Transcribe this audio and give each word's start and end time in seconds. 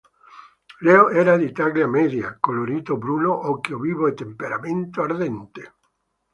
Leo 0.79 1.09
era 1.11 1.37
di 1.37 1.51
taglia 1.51 1.85
media, 1.85 2.35
colorito 2.39 2.97
bruno, 2.97 3.47
occhio 3.51 3.77
vivo 3.77 4.07
e 4.07 4.15
temperamento 4.15 5.03
ardente. 5.03 5.75